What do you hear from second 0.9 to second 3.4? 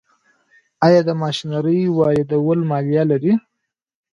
د ماشینرۍ واردول مالیه لري؟